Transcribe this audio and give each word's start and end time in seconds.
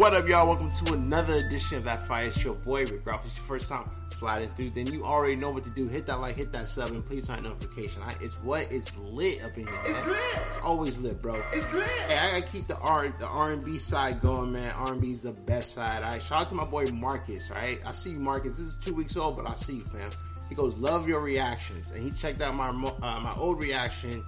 What 0.00 0.14
up, 0.14 0.26
y'all? 0.26 0.46
Welcome 0.48 0.70
to 0.70 0.94
another 0.94 1.34
edition 1.34 1.76
of 1.76 1.84
That 1.84 2.06
Fire 2.06 2.30
Show. 2.30 2.54
Boy, 2.54 2.86
Rick 2.86 3.04
Ralph. 3.04 3.26
It's 3.26 3.36
your 3.36 3.44
first 3.44 3.68
time 3.68 3.84
sliding 4.10 4.48
through, 4.54 4.70
then 4.70 4.86
you 4.86 5.04
already 5.04 5.36
know 5.36 5.50
what 5.50 5.62
to 5.64 5.70
do. 5.70 5.88
Hit 5.88 6.06
that 6.06 6.20
like, 6.20 6.36
hit 6.36 6.52
that 6.52 6.70
sub, 6.70 6.92
and 6.92 7.04
please 7.04 7.26
turn 7.26 7.42
notification. 7.42 8.00
I, 8.02 8.14
it's 8.22 8.42
what? 8.42 8.72
It's 8.72 8.96
lit 8.96 9.44
up 9.44 9.58
in 9.58 9.66
here. 9.66 9.76
It's 9.84 10.06
lit. 10.06 10.16
It's 10.16 10.64
always 10.64 10.98
lit, 10.98 11.20
bro. 11.20 11.42
It's 11.52 11.70
lit. 11.74 11.86
Hey, 11.86 12.16
I 12.16 12.40
gotta 12.40 12.50
keep 12.50 12.66
the 12.66 12.78
R 12.78 13.14
the 13.18 13.26
R 13.26 13.50
and 13.50 13.62
B 13.62 13.76
side 13.76 14.22
going, 14.22 14.52
man. 14.52 14.70
R 14.70 14.92
and 14.92 15.02
B's 15.02 15.20
the 15.20 15.32
best 15.32 15.74
side. 15.74 16.02
All 16.02 16.12
right, 16.12 16.22
shout 16.22 16.40
out 16.40 16.48
to 16.48 16.54
my 16.54 16.64
boy 16.64 16.86
Marcus. 16.86 17.50
Right, 17.50 17.78
I 17.84 17.90
see 17.90 18.12
you, 18.12 18.20
Marcus. 18.20 18.56
This 18.56 18.68
is 18.68 18.76
two 18.76 18.94
weeks 18.94 19.18
old, 19.18 19.36
but 19.36 19.46
I 19.46 19.52
see 19.52 19.74
you, 19.74 19.84
fam. 19.84 20.08
He 20.48 20.54
goes, 20.54 20.74
love 20.78 21.10
your 21.10 21.20
reactions, 21.20 21.90
and 21.90 22.02
he 22.02 22.10
checked 22.12 22.40
out 22.40 22.54
my 22.54 22.70
uh, 22.70 23.20
my 23.20 23.34
old 23.36 23.60
reaction 23.60 24.24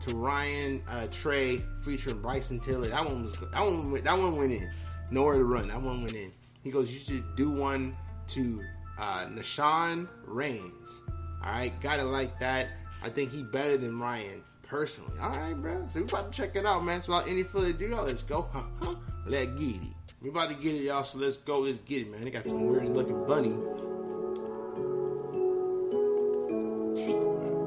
to 0.00 0.16
Ryan 0.16 0.82
uh, 0.88 1.06
Trey 1.12 1.58
featuring 1.78 2.20
Bryson 2.20 2.58
Tiller. 2.58 2.88
That 2.88 3.04
one 3.04 3.22
was 3.22 3.32
that 3.34 3.60
one 3.62 4.02
that 4.02 4.18
one 4.18 4.36
went 4.36 4.50
in. 4.50 4.68
Nowhere 5.12 5.36
to 5.36 5.44
run. 5.44 5.68
That 5.68 5.82
one 5.82 6.02
went 6.02 6.14
in. 6.14 6.32
He 6.64 6.70
goes, 6.70 6.90
you 6.90 6.98
should 6.98 7.36
do 7.36 7.50
one 7.50 7.94
to 8.28 8.62
uh, 8.98 9.26
Nashawn 9.26 10.08
Raines. 10.24 11.02
All 11.44 11.52
right, 11.52 11.78
got 11.82 11.98
it 11.98 12.04
like 12.04 12.40
that. 12.40 12.68
I 13.02 13.10
think 13.10 13.30
he 13.30 13.42
better 13.42 13.76
than 13.76 14.00
Ryan 14.00 14.42
personally. 14.62 15.12
All 15.20 15.28
right, 15.28 15.54
bro. 15.54 15.82
So 15.82 16.00
we 16.00 16.06
about 16.06 16.32
to 16.32 16.36
check 16.36 16.56
it 16.56 16.64
out, 16.64 16.82
man. 16.82 17.02
So 17.02 17.12
without 17.12 17.28
any 17.28 17.42
further 17.42 17.68
ado, 17.68 17.88
y'all, 17.88 18.06
let's 18.06 18.22
go. 18.22 18.48
Let 19.26 19.58
get 19.58 19.76
it. 19.76 19.92
We 20.22 20.30
about 20.30 20.48
to 20.48 20.54
get 20.54 20.76
it, 20.76 20.84
y'all. 20.84 21.02
So 21.02 21.18
let's 21.18 21.36
go. 21.36 21.58
Let's 21.58 21.78
get 21.78 22.02
it, 22.02 22.10
man. 22.10 22.22
They 22.22 22.30
got 22.30 22.46
some 22.46 22.70
weird 22.70 22.88
looking 22.88 23.26
bunny. 23.26 23.50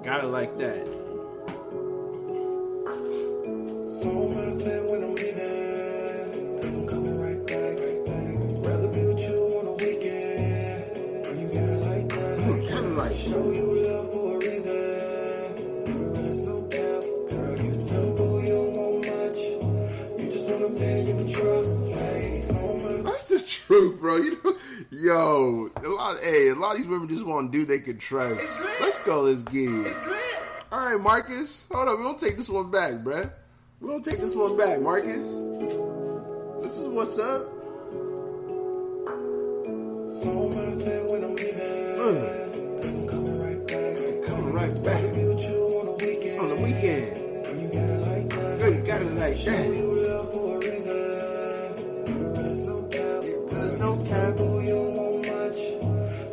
Got 0.03 0.23
it 0.23 0.27
like 0.27 0.58
that. 0.58 1.05
Bro. 24.06 24.17
You 24.22 24.38
know, 24.44 24.58
yo, 24.92 25.70
a 25.84 25.89
lot. 25.89 26.16
Of, 26.16 26.23
hey, 26.23 26.50
a 26.50 26.56
lot 26.56 26.73
of 26.73 26.78
these 26.78 26.88
women 26.88 27.08
just 27.08 27.25
want 27.25 27.52
to 27.52 27.58
do 27.58 27.66
they 27.66 27.80
can 27.80 27.98
trust. 27.98 28.67
Let's 28.80 29.00
go. 29.00 29.22
Let's 29.22 29.42
get 29.42 29.70
it. 29.70 29.97
All 30.72 30.86
right, 30.86 31.00
Marcus. 31.00 31.67
Hold 31.72 31.89
up. 31.89 31.97
We 31.97 32.03
don't 32.03 32.20
take 32.20 32.38
this 32.38 32.50
one 32.50 32.70
back, 32.70 32.94
bruh. 33.03 33.31
We 33.81 33.89
don't 33.89 34.03
take 34.03 34.17
this 34.17 34.36
one 34.36 34.58
back, 34.58 34.80
Marcus. 34.80 35.25
This 36.62 36.80
is 36.80 36.88
what's 36.88 37.17
up. 37.17 37.47
when 41.09 41.23
I'm 41.23 41.36
leaving. 41.36 41.97
Uh. 42.00 42.45
I'm 42.86 43.08
coming 43.08 43.40
right 43.40 43.67
back. 43.67 43.97
Coming 44.28 44.53
right 44.53 44.84
back. 44.86 45.16
You 45.16 46.38
on 46.40 46.50
the 46.50 46.62
weekend. 46.64 47.25
You 48.66 48.86
got 48.86 49.02
it 49.02 49.14
like 49.16 49.38
that. 49.45 49.94
Cap. 54.09 54.38
You 54.38 54.66
don't 54.66 54.98
want 54.98 55.17
much. 55.25 55.58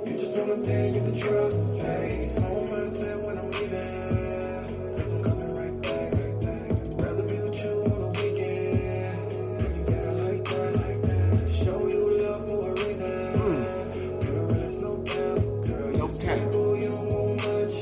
You 0.05 0.13
just 0.13 0.37
want 0.37 0.53
a 0.53 0.93
you 0.93 1.01
can 1.01 1.17
trust. 1.17 1.73
Hey, 1.81 2.29
home 2.37 2.69
mindset 2.69 3.17
when 3.25 3.39
I'm 3.41 3.49
leaving. 3.49 4.93
Cause 4.93 5.09
I'm 5.09 5.25
coming 5.25 5.53
right 5.57 5.77
back. 5.81 6.13
Rather 7.01 7.25
be 7.25 7.37
with 7.41 7.65
you 7.65 7.73
on 7.89 7.99
the 8.03 8.11
weekend. 8.21 9.25
You 9.73 9.85
got 9.89 10.05
it 10.05 10.21
like 10.21 11.01
that. 11.09 11.49
Show 11.49 11.81
you 11.89 12.03
love 12.21 12.43
for 12.45 12.61
a 12.61 12.75
reason. 12.85 13.41
No 14.85 14.93
cap. 15.09 15.41
Girl, 15.65 16.77
you 16.77 16.89
don't 16.93 17.09
want 17.09 17.41
much. 17.41 17.77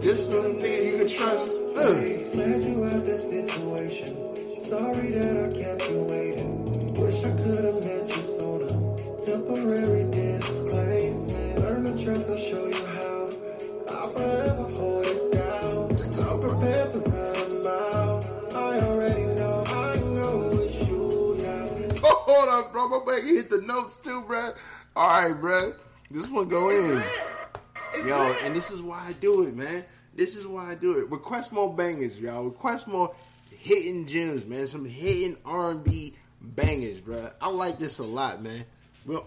Just 0.00 0.32
want 0.32 0.46
a 0.46 0.52
nigga 0.64 0.80
you 0.80 0.96
can 0.96 1.08
trust. 1.08 1.76
Uh. 1.76 1.92
Glad 2.32 2.64
you 2.64 2.82
had 2.88 3.04
this 3.04 3.22
situation. 3.28 4.08
Sorry 4.56 5.10
that 5.12 5.34
I 5.36 5.48
kept 5.52 5.90
you 5.90 6.08
waiting. 6.08 6.64
Wish 6.96 7.20
I 7.20 7.32
could 7.36 7.64
have 7.68 7.84
met 7.84 8.00
you 8.00 8.09
sooner. 8.09 8.09
Temporary 9.52 10.08
displacement. 10.12 11.58
Learn 11.58 11.84
to 11.84 12.04
trust, 12.04 12.30
I'll 12.30 12.38
show 12.38 12.66
you 12.68 12.86
how. 12.86 13.28
I'll 13.96 14.08
forever 14.10 14.62
hold 14.62 15.06
it 15.06 15.32
down. 15.32 15.90
I'm 16.24 16.40
prepared 16.40 16.90
to 16.92 16.98
run 16.98 17.62
them 17.62 17.66
out. 17.66 18.24
I 18.54 18.78
already 18.78 19.26
know, 19.34 19.64
I 19.66 19.94
know 20.14 20.50
it's 20.52 20.88
you 20.88 21.36
now. 21.42 22.08
Oh, 22.08 22.22
hold 22.28 22.48
up, 22.48 22.72
bro. 22.72 22.88
My 22.90 23.04
back 23.04 23.24
hit 23.24 23.50
the 23.50 23.60
notes 23.62 23.96
too, 23.96 24.20
bro. 24.22 24.52
All 24.94 25.08
right, 25.08 25.32
bro. 25.32 25.74
This 26.12 26.28
one 26.28 26.46
go 26.46 26.70
in. 26.70 27.02
Yo, 28.06 28.32
and 28.44 28.54
this 28.54 28.70
is 28.70 28.80
why 28.80 29.04
I 29.04 29.14
do 29.14 29.42
it, 29.48 29.56
man. 29.56 29.84
This 30.14 30.36
is 30.36 30.46
why 30.46 30.70
I 30.70 30.74
do 30.76 30.96
it. 30.98 31.10
Request 31.10 31.52
more 31.52 31.74
bangers, 31.74 32.20
y'all. 32.20 32.44
Request 32.44 32.86
more 32.86 33.16
hitting 33.50 34.06
gems, 34.06 34.44
man. 34.44 34.68
Some 34.68 34.84
hitting 34.84 35.38
R&B 35.44 36.14
bangers, 36.40 37.00
bro. 37.00 37.32
I 37.40 37.48
like 37.48 37.80
this 37.80 37.98
a 37.98 38.04
lot, 38.04 38.44
man. 38.44 38.64
Well, 39.06 39.26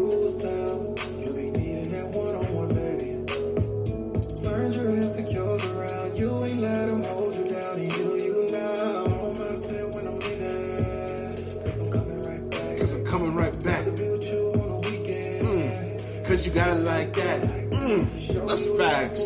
Cause 16.41 16.55
you 16.55 16.59
got 16.59 16.75
it 16.75 16.85
like 16.85 17.13
that. 17.13 17.43
Mm. 17.69 18.01
That's 18.47 18.65
facts. 18.75 19.21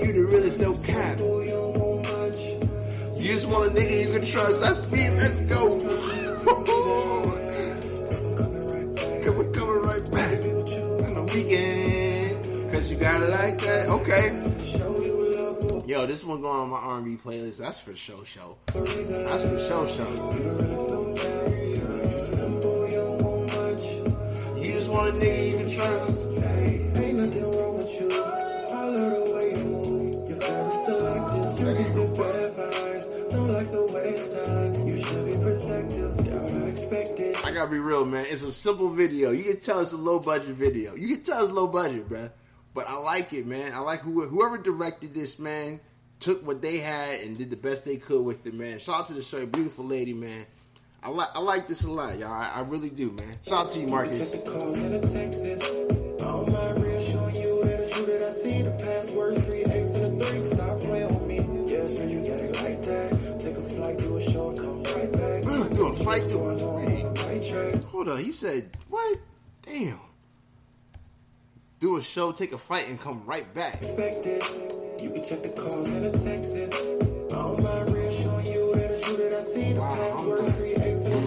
You 0.00 0.12
the 0.12 0.22
realest, 0.30 0.60
no 0.60 0.72
cap. 0.86 1.18
You 3.20 3.32
just 3.32 3.50
want 3.50 3.66
a 3.66 3.70
nigga 3.74 4.06
you 4.06 4.12
can 4.16 4.24
trust. 4.24 4.60
That's 4.60 4.88
me. 4.92 5.10
Let's 5.10 5.40
go. 5.40 5.76
Cause 9.24 9.40
I'm 9.40 9.52
coming 9.52 9.82
right 9.82 10.06
back. 10.12 10.38
On 11.02 11.14
the 11.14 11.22
weekend. 11.34 12.72
Cause 12.72 12.88
you 12.92 12.96
got 12.96 13.20
it 13.20 13.30
like 13.32 13.58
that. 13.58 13.88
Okay. 13.88 14.30
Yo, 15.88 16.06
this 16.06 16.22
one 16.22 16.40
going 16.42 16.60
on 16.60 16.68
my 16.68 16.76
R&B 16.76 17.16
playlist. 17.16 17.58
That's 17.58 17.80
for 17.80 17.96
show 17.96 18.22
show. 18.22 18.56
That's 18.66 19.42
for 19.48 19.58
show 19.68 19.84
show. 22.54 22.77
You 24.98 25.76
trust. 25.76 26.42
Ain't 26.42 27.18
nothing 27.18 27.52
wrong 27.52 27.76
with 27.76 28.00
you. 28.00 28.10
I 28.10 28.90
you. 29.54 30.10
You're 30.26 30.40
very 30.42 30.70
selective. 30.70 31.54
You 31.54 31.66
bad. 32.18 33.30
Don't 33.30 33.48
like 33.48 33.68
to 33.70 33.86
waste 33.94 34.46
time. 34.46 34.74
You 34.88 34.96
should 34.96 35.24
be 35.24 35.34
protective. 35.38 36.08
I 37.46 37.52
gotta 37.52 37.70
be 37.70 37.78
real, 37.78 38.04
man. 38.06 38.26
It's 38.28 38.42
a 38.42 38.50
simple 38.50 38.90
video. 38.90 39.30
You 39.30 39.44
can 39.44 39.60
tell 39.60 39.78
it's 39.78 39.92
a 39.92 39.96
low 39.96 40.18
budget 40.18 40.56
video. 40.56 40.96
You 40.96 41.14
can 41.14 41.24
tell 41.24 41.44
it's 41.44 41.52
low 41.52 41.68
budget, 41.68 42.08
bruh. 42.08 42.32
But 42.74 42.88
I 42.88 42.94
like 42.94 43.32
it, 43.32 43.46
man. 43.46 43.74
I 43.74 43.78
like 43.78 44.00
who, 44.00 44.26
whoever 44.26 44.58
directed 44.58 45.14
this, 45.14 45.38
man. 45.38 45.78
Took 46.18 46.44
what 46.44 46.60
they 46.60 46.78
had 46.78 47.20
and 47.20 47.38
did 47.38 47.50
the 47.50 47.56
best 47.56 47.84
they 47.84 47.98
could 47.98 48.24
with 48.24 48.44
it, 48.48 48.54
man. 48.54 48.80
Shout 48.80 49.00
out 49.00 49.06
to 49.06 49.14
the 49.14 49.22
show, 49.22 49.46
beautiful 49.46 49.84
lady, 49.84 50.12
man. 50.12 50.46
I 51.02 51.10
like 51.10 51.28
I 51.34 51.38
like 51.38 51.68
this 51.68 51.84
a 51.84 51.90
lot, 51.90 52.18
y'all. 52.18 52.32
I, 52.32 52.48
I 52.56 52.60
really 52.60 52.90
do, 52.90 53.12
man. 53.12 53.32
Shout 53.46 53.60
out 53.62 53.70
to 53.72 53.80
you, 53.80 53.86
Marcus. 53.86 54.30
Took 54.30 54.44
the 54.44 54.50
call 54.50 54.74
in 54.74 55.00
Texas. 55.02 55.88
My 56.48 56.82
reassuring 56.82 57.36
you 57.36 57.62
that 57.64 57.80
it's 57.80 57.98
you 57.98 58.06
that 58.06 58.22
I 58.24 58.32
see 58.32 58.62
the 58.62 58.70
password 58.72 59.38
three 59.44 59.64
eights 59.72 59.96
and 59.96 60.20
a 60.20 60.24
three. 60.24 60.44
Stop 60.44 60.80
playing 60.80 61.06
with 61.06 61.28
me. 61.28 61.36
Yeah, 61.70 61.86
you 62.04 62.18
got 62.20 62.40
it 62.40 62.54
like 62.62 62.82
that. 62.82 63.38
Take 63.38 63.56
a 63.56 63.62
flight, 63.62 63.98
do 63.98 64.16
a 64.16 64.20
show, 64.20 64.48
and 64.48 64.58
come 64.58 64.82
right 64.96 65.12
back. 65.12 65.42
Mm, 65.44 65.76
do 65.76 65.86
a 65.86 65.92
flight, 65.92 66.22
a 66.24 67.86
Hold 67.88 68.08
on, 68.08 68.18
he 68.18 68.32
said 68.32 68.76
what? 68.88 69.18
Damn. 69.62 70.00
Do 71.80 71.96
a 71.96 72.02
show, 72.02 72.32
take 72.32 72.52
a 72.52 72.58
flight, 72.58 72.88
and 72.88 73.00
come 73.00 73.22
right 73.24 73.52
back. 73.54 73.76
Expected. 73.76 74.42
You 75.00 75.10
can 75.10 75.22
check 75.22 75.42
the 75.42 75.54
calls 75.54 75.88
in 75.88 76.02
Texas. 76.12 76.74
All 77.32 77.54
my 77.56 77.92
reassuring 77.94 78.46
you 78.46 78.74
that 78.74 78.90
it's 78.90 79.06
that 79.06 79.34
I 79.34 79.42
see 79.42 79.72
the 79.74 79.80
password 79.80 80.07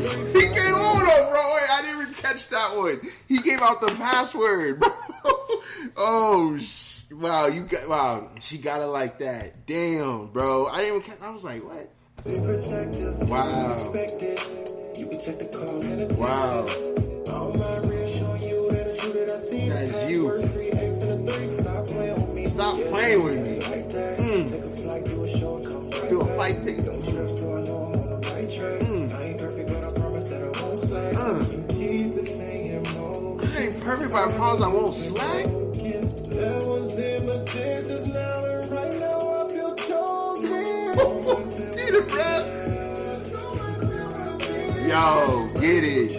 He 0.01 0.41
came 0.41 0.73
on 0.75 0.99
bro. 1.29 1.55
Wait, 1.55 1.69
I 1.69 1.81
didn't 1.81 2.01
even 2.01 2.13
catch 2.13 2.49
that 2.49 2.75
one. 2.75 3.01
He 3.27 3.37
gave 3.39 3.61
out 3.61 3.81
the 3.81 3.87
password, 3.87 4.79
bro. 4.79 4.89
oh, 5.97 6.57
sh- 6.57 7.05
wow, 7.11 7.47
you 7.47 7.63
got 7.63 7.87
wow. 7.87 8.29
She 8.39 8.57
got 8.57 8.81
it 8.81 8.87
like 8.87 9.19
that. 9.19 9.65
Damn, 9.65 10.27
bro. 10.27 10.67
I 10.67 10.81
didn't 10.81 11.03
even. 11.03 11.17
I 11.21 11.29
was 11.29 11.43
like, 11.43 11.63
what? 11.63 11.89
Wow. 13.29 13.49
Wow. 16.19 16.63
That's 19.69 20.09
you. 20.09 20.41
Stop 22.47 22.75
playing 22.75 23.23
with 23.23 23.41
me. 23.41 23.59
Mm. 24.21 24.47
Do 26.09 26.19
a 26.19 26.25
flight 26.25 26.55
ticket. 26.63 26.85
Mm. 28.81 29.30
Perfect, 33.91 34.15
I 34.15 34.31
promise 34.37 34.61
I 34.61 34.67
won't 34.67 34.93
slack. 34.95 35.45
Bruh. 42.01 42.43
Yo, 44.87 45.01
get 45.59 45.83
it. 45.87 46.13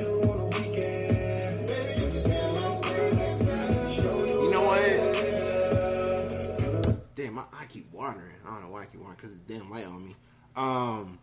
You 4.29 4.51
know 4.51 4.63
what? 4.63 4.85
Damn, 7.15 7.39
I, 7.39 7.45
I 7.53 7.65
keep 7.69 7.91
watering. 7.93 8.37
I 8.47 8.51
don't 8.51 8.63
know 8.63 8.69
why 8.69 8.83
I 8.83 8.87
keep 8.87 9.01
watering 9.01 9.17
because 9.17 9.33
it's 9.33 9.41
damn 9.47 9.71
light 9.71 9.87
on 9.87 10.05
me. 10.05 10.15
Um, 10.57 11.19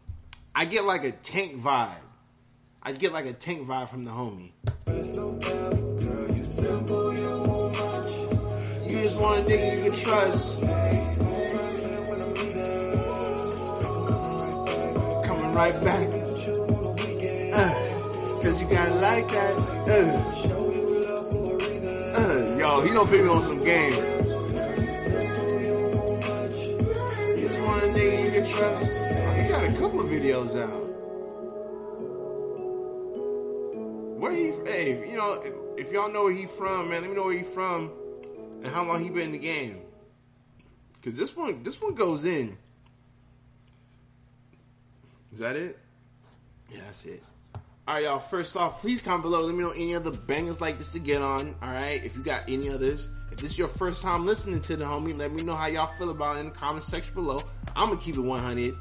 I 0.56 0.66
get 0.66 0.84
like 0.84 1.04
a 1.04 1.12
tank 1.12 1.62
vibe. 1.62 1.92
I 2.82 2.92
get 2.94 3.14
like 3.14 3.28
a 3.28 3.34
tank 3.34 3.68
vibe 3.68 3.90
from 3.90 4.04
the 4.04 4.12
homie. 4.12 4.52
Nigga 9.50 9.76
you 9.76 9.82
can 9.90 10.00
trust. 10.00 10.62
Coming 15.26 15.54
right 15.56 15.74
back. 15.84 16.06
Uh, 17.52 17.74
Cause 18.44 18.62
you 18.62 18.68
got 18.70 18.88
it 18.88 19.02
like 19.02 19.28
that. 19.30 19.56
Uh. 19.90 20.14
Uh, 22.16 22.58
yo, 22.60 22.82
he 22.82 22.90
gonna 22.94 23.10
put 23.10 23.22
me 23.22 23.28
on 23.28 23.42
some 23.42 23.62
game. 23.64 23.92
Just 27.38 27.60
want 27.66 27.84
a 27.84 27.88
nigga 27.88 28.26
you 28.26 28.32
can 28.32 28.46
trust. 28.52 29.02
Oh, 29.02 29.34
he 29.34 29.50
got 29.50 29.64
a 29.64 29.72
couple 29.80 30.00
of 30.02 30.08
videos 30.08 30.56
out. 30.62 30.86
Where 34.20 34.32
he? 34.32 34.52
Hey, 34.70 35.10
you 35.10 35.18
know, 35.18 35.42
if, 35.44 35.88
if 35.88 35.92
y'all 35.92 36.12
know 36.12 36.26
where 36.26 36.34
he 36.34 36.46
from, 36.46 36.90
man, 36.90 37.02
let 37.02 37.10
me 37.10 37.16
know 37.16 37.24
where 37.24 37.38
he 37.38 37.44
from 37.44 37.92
and 38.64 38.68
how 38.68 38.84
long 38.84 39.04
he 39.04 39.10
been 39.10 39.24
in 39.24 39.32
the 39.32 39.40
game. 39.40 39.82
Cause 41.04 41.16
this 41.16 41.36
one, 41.36 41.64
this 41.64 41.82
one 41.82 41.96
goes 41.96 42.26
in. 42.26 42.58
Is 45.32 45.40
that 45.40 45.56
it? 45.56 45.80
Yeah, 46.72 46.82
that's 46.86 47.06
it. 47.06 47.24
All 47.88 47.96
right, 47.96 48.04
y'all. 48.04 48.20
First 48.20 48.56
off, 48.56 48.82
please 48.82 49.02
comment 49.02 49.24
below. 49.24 49.42
Let 49.42 49.56
me 49.56 49.64
know 49.64 49.72
any 49.72 49.96
other 49.96 50.12
bangers 50.12 50.62
like 50.62 50.78
this 50.78 50.92
to 50.92 51.00
get 51.00 51.22
on. 51.22 51.56
All 51.62 51.72
right, 51.72 52.04
if 52.04 52.16
you 52.16 52.24
got 52.24 52.44
any 52.48 52.70
others. 52.70 53.10
If 53.32 53.40
this 53.40 53.52
is 53.52 53.58
your 53.58 53.68
first 53.68 54.02
time 54.02 54.26
listening 54.26 54.62
to 54.62 54.76
the 54.76 54.86
homie, 54.86 55.18
let 55.18 55.32
me 55.32 55.42
know 55.42 55.56
how 55.56 55.68
y'all 55.68 55.88
feel 55.88 56.10
about 56.10 56.38
it 56.38 56.42
in 56.42 56.46
the 56.48 56.52
comment 56.52 56.84
section 56.84 57.14
below. 57.14 57.42
I'm 57.76 57.90
gonna 57.90 58.02
keep 58.02 58.16
it 58.16 58.22
100. 58.22 58.76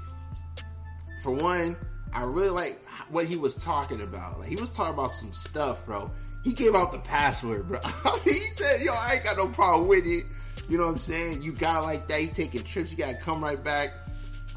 For 1.22 1.30
one, 1.30 1.76
I 2.12 2.24
really 2.24 2.50
like 2.50 2.84
what 3.08 3.26
he 3.26 3.36
was 3.36 3.54
talking 3.54 4.00
about. 4.00 4.40
Like 4.40 4.48
he 4.48 4.56
was 4.56 4.70
talking 4.70 4.94
about 4.94 5.10
some 5.10 5.32
stuff, 5.32 5.84
bro. 5.86 6.10
He 6.48 6.54
gave 6.54 6.74
out 6.74 6.92
the 6.92 6.98
password, 6.98 7.68
bro. 7.68 7.78
he 8.24 8.32
said, 8.32 8.80
"Yo, 8.80 8.94
I 8.94 9.16
ain't 9.16 9.24
got 9.24 9.36
no 9.36 9.48
problem 9.48 9.86
with 9.86 10.06
it." 10.06 10.24
You 10.66 10.78
know 10.78 10.86
what 10.86 10.92
I'm 10.92 10.98
saying? 10.98 11.42
You 11.42 11.52
got 11.52 11.82
it 11.82 11.86
like 11.86 12.06
that. 12.06 12.20
He 12.22 12.28
taking 12.28 12.64
trips. 12.64 12.90
You 12.90 12.96
gotta 12.96 13.18
come 13.18 13.44
right 13.44 13.62
back. 13.62 13.92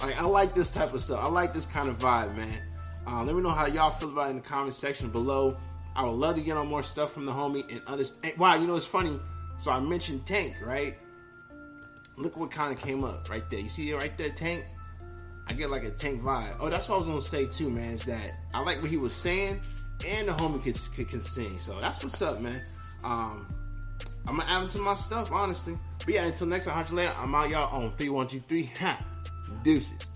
Like, 0.02 0.18
I 0.18 0.24
like 0.24 0.54
this 0.54 0.72
type 0.72 0.94
of 0.94 1.02
stuff. 1.02 1.22
I 1.22 1.28
like 1.28 1.52
this 1.54 1.66
kind 1.66 1.90
of 1.90 1.98
vibe, 2.00 2.38
man. 2.38 2.62
Uh, 3.06 3.26
let 3.26 3.36
me 3.36 3.42
know 3.42 3.50
how 3.50 3.66
y'all 3.66 3.90
feel 3.90 4.10
about 4.10 4.28
it 4.28 4.30
in 4.30 4.36
the 4.38 4.42
comment 4.42 4.74
section 4.74 5.10
below. 5.10 5.58
I 5.94 6.06
would 6.06 6.14
love 6.14 6.36
to 6.36 6.42
get 6.42 6.56
on 6.56 6.68
more 6.68 6.82
stuff 6.82 7.12
from 7.12 7.26
the 7.26 7.34
homie 7.34 7.70
and 7.70 7.82
understand. 7.86 8.38
Wow, 8.38 8.56
you 8.56 8.68
know 8.68 8.78
it's 8.78 8.86
funny. 8.86 9.20
So 9.58 9.70
I 9.70 9.82
mentioned 9.82 10.26
Tank, 10.26 10.56
right? 10.64 10.98
Look 12.16 12.38
what 12.38 12.52
kind 12.52 12.74
of 12.74 12.82
came 12.82 13.04
up 13.04 13.30
right 13.30 13.50
there. 13.50 13.60
You 13.60 13.68
see 13.68 13.90
it 13.90 13.96
right 13.96 14.18
there, 14.18 14.30
Tank? 14.30 14.64
I 15.46 15.52
get 15.52 15.70
like 15.70 15.84
a 15.84 15.92
Tank 15.92 16.22
vibe. 16.22 16.56
Oh, 16.58 16.70
that's 16.70 16.88
what 16.88 16.96
I 16.96 16.98
was 17.00 17.08
gonna 17.10 17.22
say 17.22 17.48
too, 17.48 17.70
man. 17.70 17.92
Is 17.92 18.04
that 18.04 18.38
I 18.54 18.62
like 18.62 18.82
what 18.82 18.90
he 18.90 18.96
was 18.96 19.14
saying, 19.14 19.60
and 20.06 20.28
the 20.28 20.34
homie 20.34 20.64
can, 20.64 20.74
can, 20.96 21.06
can 21.06 21.22
sing. 21.22 21.60
So 21.60 21.74
that's 21.80 22.04
what's 22.04 22.22
up, 22.22 22.40
man. 22.40 22.62
Um, 23.04 23.48
I'm 24.28 24.38
gonna 24.38 24.50
add 24.50 24.64
him 24.64 24.70
to 24.70 24.80
my 24.80 24.96
stuff, 24.96 25.32
honestly. 25.32 25.76
But 26.00 26.14
yeah, 26.14 26.26
until 26.26 26.48
next 26.48 26.66
time, 26.66 26.76
100 26.76 26.96
later. 26.96 27.14
I'm 27.18 27.34
out, 27.36 27.50
y'all 27.50 27.76
on 27.76 27.96
three, 27.98 28.10
one, 28.10 28.28
two, 28.28 28.42
three. 28.48 28.72
Ha, 28.80 29.00
deuces. 29.64 30.12